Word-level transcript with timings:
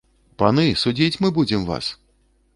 Паны, 0.43 0.63
судзіць 0.85 1.19
мы 1.27 1.33
будзем 1.37 1.69
вас! 1.71 1.93